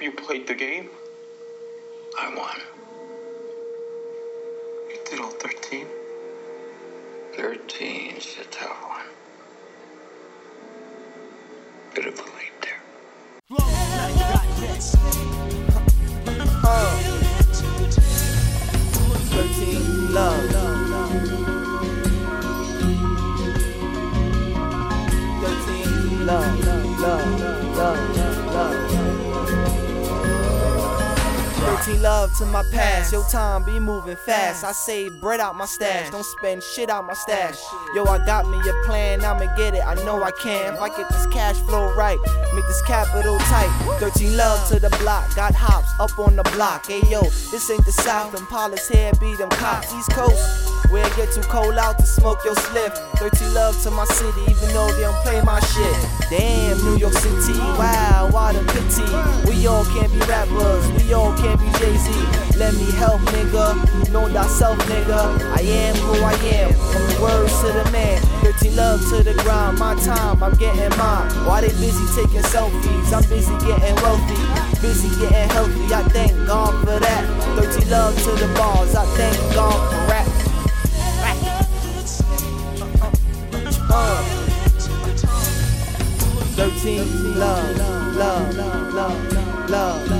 You 0.00 0.12
played 0.12 0.46
the 0.46 0.54
game? 0.54 0.90
I 2.18 2.28
won. 2.36 2.60
You 4.90 4.98
did 5.08 5.20
all 5.20 5.30
13? 5.30 5.86
13's 7.34 8.36
a 8.38 8.44
tough 8.50 8.82
one. 8.82 9.06
Could 11.94 12.04
have 12.04 12.16
believed 12.16 12.60
there. 12.62 12.82
Oh. 16.68 17.02
Thirteen 19.30 20.12
love. 20.12 20.50
Thirteen 25.42 26.26
love, 26.26 26.66
love, 26.66 27.00
love, 27.00 27.40
love, 27.40 27.65
Thirteen 31.86 32.02
love 32.02 32.36
to 32.38 32.46
my 32.46 32.64
past. 32.72 33.12
Yo, 33.12 33.22
time 33.22 33.62
be 33.62 33.78
moving 33.78 34.16
fast. 34.16 34.64
I 34.64 34.72
save 34.72 35.20
bread 35.20 35.38
out 35.38 35.54
my 35.54 35.66
stash. 35.66 36.10
Don't 36.10 36.24
spend 36.24 36.60
shit 36.60 36.90
out 36.90 37.06
my 37.06 37.14
stash. 37.14 37.60
Yo, 37.94 38.04
I 38.06 38.18
got 38.26 38.48
me 38.48 38.58
a 38.58 38.72
plan. 38.84 39.24
I'ma 39.24 39.54
get 39.54 39.72
it. 39.72 39.86
I 39.86 39.94
know 40.04 40.20
I 40.20 40.32
can. 40.32 40.74
If 40.74 40.80
I 40.80 40.88
get 40.88 41.08
this 41.10 41.26
cash 41.28 41.54
flow 41.58 41.94
right, 41.94 42.18
make 42.56 42.66
this 42.66 42.82
capital 42.82 43.38
tight. 43.38 43.70
13 44.00 44.36
love 44.36 44.68
to 44.70 44.80
the 44.80 44.90
block. 44.98 45.32
Got 45.36 45.54
hops 45.54 45.92
up 46.00 46.18
on 46.18 46.34
the 46.34 46.42
block. 46.54 46.86
Hey 46.86 47.02
yo, 47.08 47.22
this 47.22 47.70
ain't 47.70 47.84
the 47.84 47.92
South. 47.92 48.32
Them 48.32 48.48
pilots 48.48 48.88
here 48.88 49.12
be 49.20 49.36
them 49.36 49.50
cops. 49.50 49.94
East 49.94 50.10
Coast. 50.10 50.72
Where 50.90 51.06
it 51.06 51.16
get 51.16 51.32
too 51.32 51.42
cold 51.42 51.78
out 51.78 51.98
to 51.98 52.06
smoke 52.06 52.44
your 52.44 52.54
slip. 52.54 52.94
13 53.18 53.54
love 53.54 53.80
to 53.82 53.90
my 53.90 54.04
city, 54.06 54.40
even 54.42 54.68
though 54.72 54.90
they 54.92 55.02
don't 55.02 55.16
play 55.24 55.40
my 55.42 55.58
shit. 55.60 55.96
Damn, 56.30 56.78
New 56.84 56.96
York 56.96 57.14
City, 57.14 57.58
wow, 57.58 58.28
what 58.30 58.54
a 58.54 58.62
pity. 58.72 59.02
We 59.50 59.66
all 59.66 59.84
can't 59.84 60.12
be 60.12 60.18
rappers, 60.26 60.86
we 60.92 61.12
all 61.12 61.36
can't 61.36 61.58
be 61.58 61.75
Jay 61.78 61.96
Z. 61.96 62.10
Let 62.56 62.74
me 62.74 62.90
help, 62.92 63.20
nigga. 63.32 64.10
Know 64.10 64.28
thyself, 64.28 64.78
nigga. 64.88 65.20
I 65.56 65.60
am 65.60 65.94
who 65.96 66.24
I 66.24 66.32
am. 66.56 66.72
From 66.72 67.02
the 67.08 67.18
words 67.22 67.60
to 67.60 67.66
the 67.68 67.84
man. 67.92 68.20
13 68.42 68.76
love 68.76 69.00
to 69.10 69.22
the 69.22 69.34
ground. 69.42 69.78
My 69.78 69.94
time, 69.96 70.42
I'm 70.42 70.54
getting 70.54 70.96
mine. 70.96 71.28
While 71.44 71.60
they 71.60 71.68
busy 71.68 72.06
taking 72.16 72.42
selfies, 72.42 73.12
I'm 73.12 73.28
busy 73.28 73.52
getting 73.66 73.94
wealthy. 73.96 74.40
Busy 74.80 75.08
getting 75.20 75.48
healthy, 75.50 75.94
I 75.94 76.02
thank 76.08 76.46
God 76.46 76.72
for 76.80 76.98
that. 76.98 77.24
13 77.56 77.90
love 77.90 78.14
to 78.24 78.30
the 78.32 78.48
bars, 78.54 78.94
I 78.94 79.04
thank 79.16 79.54
God 79.54 79.76
for 79.90 80.00
rap. 80.10 80.26
Uh. 83.90 84.22
13 86.56 87.38
love, 87.38 87.76
love, 87.76 88.16
love, 88.16 88.54
love, 88.56 89.32
love, 89.70 90.10
love. 90.10 90.15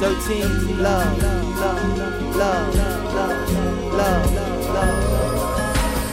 13 0.00 0.80
love, 0.80 1.22
love, 1.22 2.36
love, 2.36 2.74
love, 2.76 3.52
love, 3.92 3.94
love. 3.94 5.18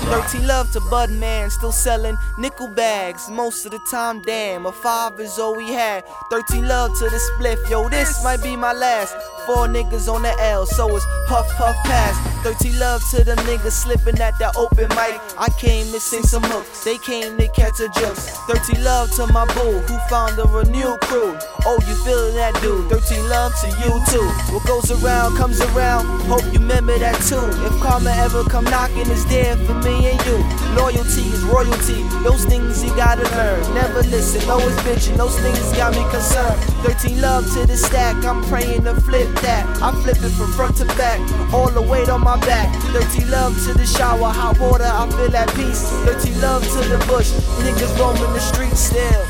13 0.06 0.48
love 0.48 0.72
to 0.72 0.80
Bud 0.90 1.12
Man, 1.12 1.52
still 1.52 1.72
selling 1.72 2.18
nickel 2.40 2.68
bags. 2.68 3.30
Most 3.30 3.66
of 3.66 3.72
the 3.72 3.80
time, 3.92 4.22
damn, 4.22 4.66
a 4.66 4.72
five 4.72 5.20
is 5.20 5.38
all 5.38 5.56
we 5.56 5.72
had. 5.74 6.04
13 6.32 6.68
love 6.68 6.98
to 6.98 7.06
the 7.06 7.22
spliff, 7.32 7.70
yo, 7.70 7.88
this 7.90 8.24
might 8.24 8.42
be 8.42 8.56
my 8.56 8.74
last. 8.74 9.16
Four 9.46 9.68
niggas 9.68 10.12
on 10.12 10.24
the 10.24 10.34
L, 10.40 10.66
so 10.66 10.96
it's 10.96 11.06
puff, 11.28 11.48
puff, 11.56 11.76
pass. 11.84 12.18
13 12.42 12.80
love 12.80 13.02
to 13.12 13.24
them 13.24 13.38
niggas 13.40 13.72
slipping 13.72 14.20
at 14.20 14.38
that 14.40 14.56
open 14.58 14.90
mic. 14.90 15.22
I 15.38 15.50
came 15.60 15.86
to 15.92 16.00
sing 16.00 16.24
some 16.24 16.42
hooks, 16.44 16.84
they 16.84 16.98
came 16.98 17.38
to 17.38 17.48
catch 17.50 17.80
a 17.80 17.90
joke. 17.90 18.18
13 18.50 18.84
love 18.84 19.12
to 19.18 19.28
my 19.28 19.46
boo, 19.54 19.82
who 19.86 19.98
found 20.10 20.40
a 20.40 20.46
renewed 20.46 21.00
crew. 21.02 21.38
Oh, 21.66 21.78
you 21.86 21.96
feeling 22.02 22.36
that 22.36 22.58
dude? 22.62 22.90
13 22.90 23.30
love 23.30 23.54
to 23.62 23.68
you 23.82 23.94
too. 24.10 24.26
What 24.54 24.66
goes 24.66 24.90
around 24.90 25.38
comes 25.38 25.62
around, 25.62 26.06
hope 26.26 26.46
you 26.54 26.60
remember 26.60 26.98
that 26.98 27.22
too. 27.22 27.46
If 27.66 27.74
karma 27.82 28.12
ever 28.18 28.44
come 28.46 28.66
knocking, 28.66 29.10
it's 29.10 29.26
there 29.26 29.58
for 29.66 29.76
me 29.86 30.10
and 30.10 30.20
you. 30.26 30.42
Loyalty 30.74 31.26
is 31.34 31.42
royalty, 31.46 32.02
those 32.26 32.46
things 32.46 32.84
you 32.84 32.90
gotta 32.96 33.26
learn. 33.38 33.62
Never 33.74 34.02
listen, 34.10 34.42
always 34.50 34.76
bitching, 34.86 35.18
those 35.18 35.38
things 35.40 35.62
got 35.78 35.94
me 35.94 36.02
concerned. 36.10 36.62
13 36.82 37.22
love 37.22 37.46
to 37.54 37.66
the 37.66 37.78
stack, 37.78 38.18
I'm 38.26 38.44
praying 38.46 38.86
to 38.86 38.94
flip 39.02 39.35
that. 39.42 39.66
I'm 39.82 39.96
it 40.08 40.18
from 40.18 40.52
front 40.54 40.78
to 40.78 40.86
back, 40.98 41.20
all 41.54 41.70
the 41.70 41.82
weight 41.82 42.10
on 42.10 42.22
my 42.22 42.40
back. 42.42 42.74
13 42.92 43.30
love 43.30 43.54
to 43.66 43.74
the 43.74 43.86
shower, 43.86 44.32
hot 44.32 44.60
water, 44.60 44.86
I 44.86 45.10
feel 45.12 45.36
at 45.36 45.50
peace. 45.56 45.90
13 46.06 46.42
love 46.42 46.64
to 46.64 46.80
the 46.90 46.98
bush, 47.08 47.32
niggas 47.64 47.98
roaming 48.00 48.34
the 48.34 48.40
streets 48.40 48.80
still. 48.80 49.26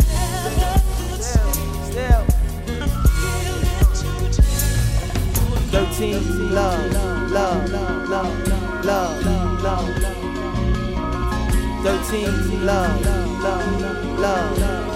13 5.76 6.54
love, 6.54 6.92
love, 6.92 7.32
love, 7.32 7.70
love, 7.70 8.86
love, 8.86 9.64
love. 9.64 10.16
13 11.84 12.66
love, 12.66 13.06
love, 13.06 13.42
love, 13.42 13.82
love, 13.82 14.20
love, 14.20 14.58
love, 14.60 14.88
love. 14.88 14.95